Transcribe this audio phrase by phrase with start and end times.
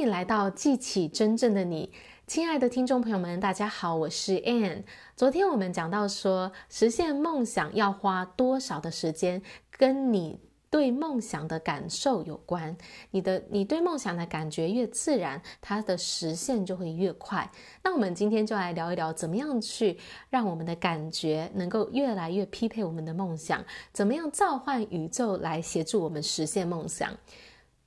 [0.00, 1.92] 欢迎来到记起真正的你，
[2.26, 4.82] 亲爱的听众朋友们，大家好，我是 Anne。
[5.14, 10.40] 昨天我们讲到说，实现梦想要花多少的时间，跟你
[10.70, 12.74] 对梦想的感受有关。
[13.10, 17.52] 你的你对梦想的感觉越自然，它的实现就会越快。
[17.84, 19.98] 那我们今天就来聊一聊，怎么样去
[20.30, 23.62] 让我们的感觉能够越来越匹配我们的梦想，
[23.92, 27.14] 怎么样召唤宇宙来协助我们实现梦想。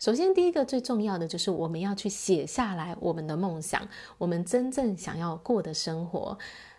[0.03, 3.87] 首先，第一个最重要的就是我们要去写下来我们的梦想，
[4.17, 6.37] 我们真正想要过的生活。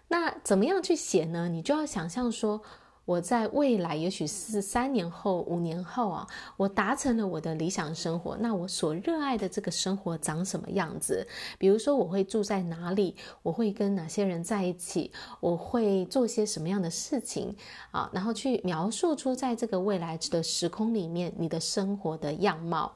[0.09, 1.49] 那怎么样去写呢？
[1.49, 2.61] 你就要想象说，
[3.05, 6.27] 我在未来，也许是三年后、五年后啊，
[6.57, 8.37] 我达成了我的理想生活。
[8.39, 11.27] 那我所热爱的这个生活长什么样子？
[11.59, 13.15] 比如说，我会住在哪里？
[13.43, 15.13] 我会跟哪些人在一起？
[15.41, 17.55] 我会做些什么样的事情
[17.91, 18.09] 啊？
[18.13, 22.95] 然后去描述出在这个未来的时空里面你的生活的样貌。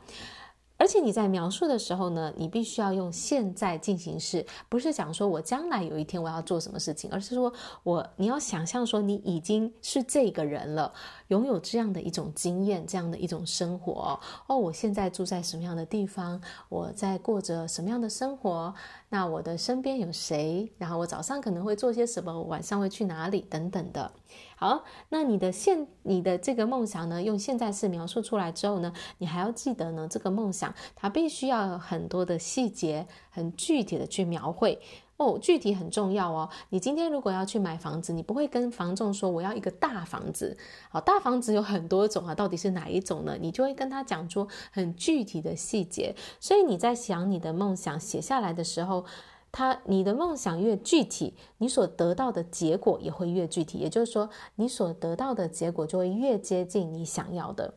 [0.79, 10.93] 而且你在描述的时候呢，你必须要用现在进行式，不是讲说我将来有一天我要做什么事情，而是说我你要想象说你已经是这个人了，
[11.27, 14.57] 拥有这样的一种经验，这样的一种生活哦。
[14.57, 16.41] 我现在住在什么样的地方？
[16.69, 18.73] 我在过着什么样的生活？
[19.09, 20.71] 那我的身边有谁？
[20.79, 22.33] 然后我早上可能会做些什么？
[22.33, 23.41] 我晚上会去哪里？
[23.41, 24.13] 等等的。
[24.57, 34.79] 好，那你的现你的这个梦想呢，用现在式描述出来之后呢，你还要记得呢，这个梦想它必须要有很多的细节，很具体的去描绘
[35.17, 36.49] 哦，具体很重要哦。
[36.71, 40.57] 你今天如果要去买房子，你不会跟房仲说我要一个大房子，
[40.91, 43.37] 好，大房子有很多种啊，到底是哪一种呢？
[43.41, 46.15] 你就会跟他讲出很具体的细节。
[46.41, 49.05] 所以你在想你的梦想写下来的时候。
[49.51, 53.79] 他，你的梦想越具体，你所得到的结果也会越具体。
[53.79, 57.73] 也就是说，你所得到的结果就会越接近你想要的。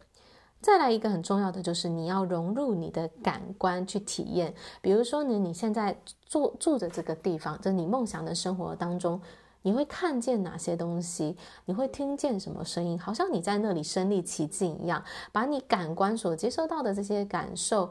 [0.62, 4.54] 再来一个很重要的就是，你要融入你的感官去体验。
[4.80, 9.20] 比如说呢，你现在住住着这个地方，就是你梦想的生活当中，
[9.64, 11.36] 你会看见哪些东西？
[11.66, 13.00] 你会听见什么声音？
[13.00, 17.90] 好像你在那里身历其境一样，把你感官所接收到的这些感受。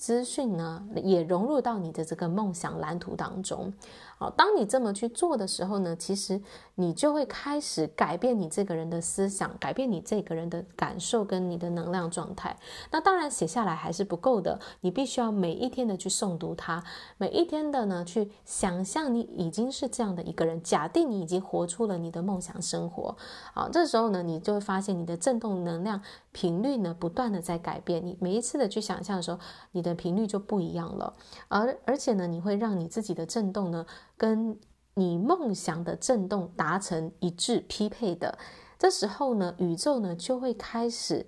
[0.00, 3.70] 资讯呢，也融入到你的这个梦想蓝图当中。
[4.16, 6.40] 好，当你这么去做的时候呢，其实
[6.74, 12.56] 你就会开始改变你这个人的思想，改变你这个人的感受跟你的能量状态。
[12.90, 16.82] 那当然写下来还是不够的，你必须要每一天的去诵读它，
[17.18, 23.14] 每一天的呢去想象你已经是这样的一个人，假定你已经活出了你的梦想生活。
[23.52, 26.00] 好，这时候呢，你就会发现你的振动能量
[26.32, 28.06] 频率呢不断的在改变。
[28.06, 29.38] 你每一次的去想象的时候，
[29.72, 31.14] 你的频率就不一样了，
[31.48, 33.86] 而而且呢，你会让你自己的振动呢。
[34.16, 34.58] 跟
[34.94, 38.36] 你梦想的震动达成一致匹配的，
[38.78, 41.26] 这时候呢，宇宙呢就会开始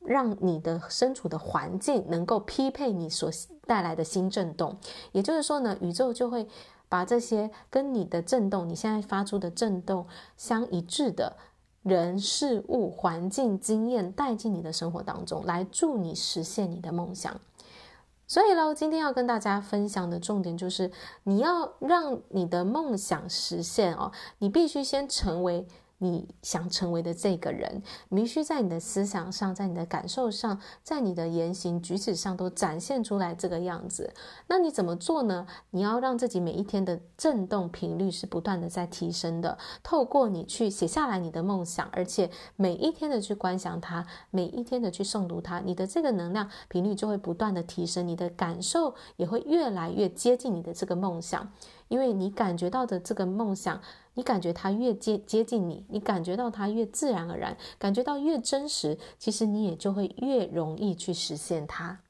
[0.00, 3.30] 让你的身处的环境能够匹配你所
[3.66, 4.76] 带来的新震动。
[5.12, 6.46] 也就是说呢，宇宙就会
[6.88, 10.06] 把这些跟你的震动，你现在发出的震动
[10.36, 11.36] 相一致的
[11.82, 17.40] 人、事物、环境、经验带进你的生活当中，来助你实现你的梦想。
[18.28, 20.92] 所以喽，今天要跟大家分享的重点就是，
[21.24, 25.66] 你要让你的梦想实现哦，你必须先成为。
[25.98, 34.12] 你想成为的这个人，你必须在你的思想上，在你的感受上，在你的言行举止上都展现出来这个样子。
[34.46, 35.46] 那你怎么做呢？
[35.70, 39.58] 你要让自己每一天的振动频率是不断的在提升的。
[39.82, 51.50] 透过你去写下来你的梦想，而且每一天的去观想它，每一天的去诵读它，你的这个能量频率就会不断的提升，你的感受也会越来越接近你的这个梦想。
[51.88, 53.80] 因为你感觉到的这个梦想，
[54.18, 62.00] 你感觉它越接接近你，你感觉到它越自然而然，感觉到越真实，其实你也就会越容易去实现它。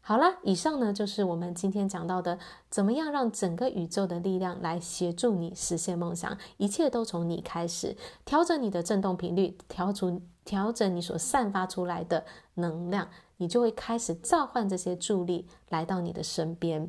[0.00, 2.38] 好了，以上呢就是我们今天讲到的，
[2.70, 13.08] 怎么样让整个宇宙的力量来协助你实现梦想，一切都从你开始，调整你的振动频率，调出调整你所散发出来的能量，
[13.38, 16.88] 你就会开始召唤这些助力来到你的身边。